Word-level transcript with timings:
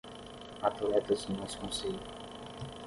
Atletas 0.63 1.25
do 1.27 1.37
nosso 1.37 1.59
concelho. 1.59 1.99